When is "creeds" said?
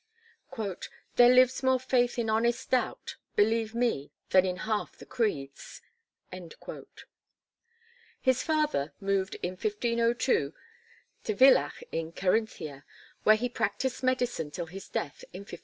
5.05-5.79